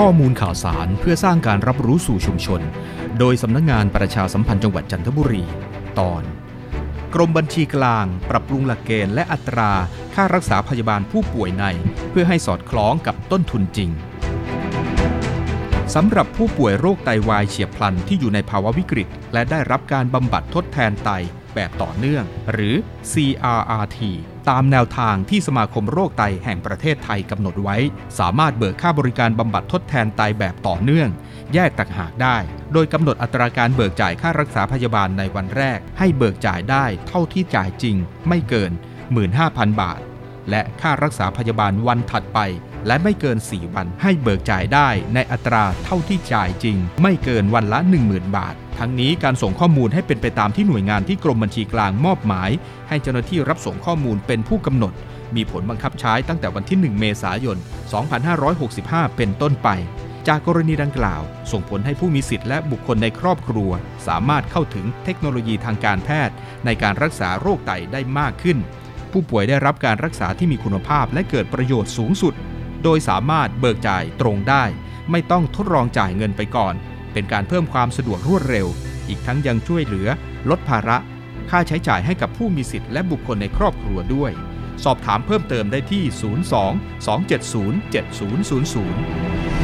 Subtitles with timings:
[0.00, 2.60] ข้อมูลข่าวสารเพื่อสร้างการรับรู้สู่ชุมชน
[3.18, 5.44] โดยสำนักงงานประชาสัมพันธ์จังหวัดจันทบุรี
[5.98, 6.22] ตอน
[7.14, 9.72] กรมบัญชีกลาง ปรับปรุงหลักเกณฑ์และอัตรา
[10.14, 11.64] ค่ารักษาพยาบาลผู้ป่วยใน
[12.10, 13.90] เพื่อให้สอดคล้องกับต้นทุนจริง
[15.94, 21.10] สำหรับผู้ป่วยโรคไตวายเฉียบพลันที่อยู่ในภาวะวิกฤต และได้รับการบำบัดทดแทนไต
[21.54, 22.74] แบบต่อเนื่อง หรือ
[23.12, 23.98] CRRT
[24.48, 27.76] ตามแนวทางที่สมาคมโรคไตแห่งประเทศไทยกำหนดไว้
[28.18, 31.08] สามารถเบิกค่าบริการบำบัดทดแทนไตแบบต่อเนื่อง
[31.54, 32.36] แยกต่างหากได้
[32.72, 37.96] โดยกำหนดอัตราการเบิกจ่ายค่ารักษาพยาบาลในวันแรก ให้เบิกจ่ายได้เท่าที่จ่ายจริง
[38.28, 38.72] ไม่เกิน
[39.26, 40.00] 15,000 บาท
[40.50, 42.38] และค่ารักษาพยาบาลวันถัดไป
[42.86, 47.78] และไม่เกิน 4 วันให้เบิกจ่ายได้ในอัตราเท่าที่จ่ายจริง ไม่เกินวันละ
[48.08, 52.50] 10,000 บาท ทั้งนี้การส่งข้อมูลให้เป็นไปตามที่หน่วยงานที่กรมบัญชีกลางมอบหมาย
[52.88, 54.92] ให้เจ้าหน้าที่รับส่งข้อมูลเป็นผู้กำหนด
[55.36, 57.58] มีผลบังคับใช้ตั้งแต่วันที่ 1 เมษายน
[58.36, 59.68] 2565 เป็นต้นไป
[60.28, 61.22] จากกรณีดังกล่าว
[61.52, 63.70] ส่งผลให้ผู้มีสิทธิ์และบุคคลในครอบครัว
[64.06, 68.58] สามารถเข้าถึงเทคโนโลยีทางการแพทย์ ในการรักษาโรคไตได้มากขึ้น
[69.12, 72.34] ผู้ป่วยได้รับการรักษาที่มีคุณภาพและเกิดประโยชน์สูงสุด
[72.82, 74.64] โดยสามารถเบิกจ่ายตรงได้
[75.10, 76.74] ไม่ต้องทดลองจ่ายเงินไปก่อน
[77.14, 78.66] เป็นการเพิ่มความสะดวกรวดเร็ว
[79.08, 80.08] อีกทั้งยังช่วยเหลือ
[80.50, 80.96] ลดภาระ
[81.50, 84.32] ค่าใช้จ่ายให้กับผู้มีสิทธิ์และบุคคลในครอบครัวด้วย
[84.84, 89.63] สอบถามเพิ่มเติมได้ที่ 02 270 7000